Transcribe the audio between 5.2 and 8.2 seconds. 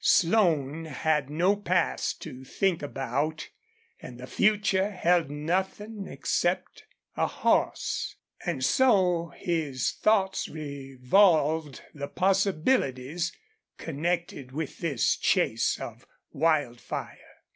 nothing except a horse,